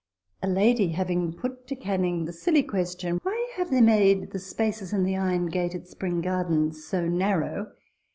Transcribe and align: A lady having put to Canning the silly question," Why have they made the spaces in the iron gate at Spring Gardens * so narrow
A 0.41 0.47
lady 0.47 0.87
having 0.93 1.31
put 1.31 1.67
to 1.67 1.75
Canning 1.75 2.25
the 2.25 2.33
silly 2.33 2.63
question," 2.63 3.19
Why 3.21 3.51
have 3.57 3.69
they 3.69 3.81
made 3.81 4.31
the 4.31 4.39
spaces 4.39 4.93
in 4.93 5.03
the 5.03 5.15
iron 5.15 5.45
gate 5.45 5.75
at 5.75 5.87
Spring 5.87 6.21
Gardens 6.21 6.83
* 6.85 6.87
so 6.87 7.07
narrow 7.07 7.71